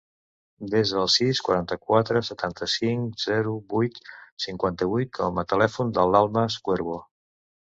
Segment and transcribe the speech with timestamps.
[0.69, 4.01] Desa el sis, quaranta-quatre, setanta-cinc, zero, vuit,
[4.49, 6.99] cinquanta-vuit com a telèfon de l'Almas Cuervo.